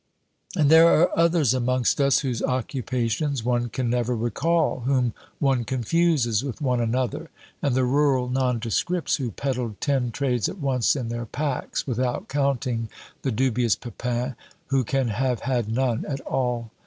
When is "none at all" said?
15.69-16.71